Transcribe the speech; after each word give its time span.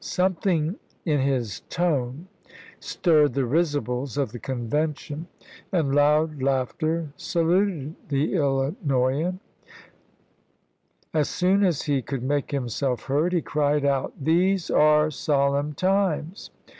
Something 0.03 0.77
in 1.05 1.19
his 1.19 1.59
tone 1.69 2.27
stirred 2.79 3.35
the 3.35 3.45
risibles 3.45 4.17
of 4.17 4.31
the 4.31 4.39
Convention, 4.39 5.27
and 5.71 5.93
loud 5.93 6.41
laughter 6.41 7.13
saluted 7.15 7.93
the 8.09 8.33
Illinoisan. 8.33 9.37
As 11.13 11.29
soon 11.29 11.63
as 11.63 11.83
he 11.83 12.01
could 12.01 12.23
make 12.23 12.49
himself 12.49 13.03
heard 13.03 13.31
he 13.31 13.43
cried 13.43 13.85
out," 13.85 14.13
These 14.19 14.71
are 14.71 15.11
solemn 15.11 15.73
times." 15.73 16.49